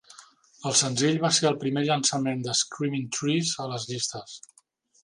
[0.69, 4.41] El senzill va ser el primer llançament de Screaming Trees a les llistes.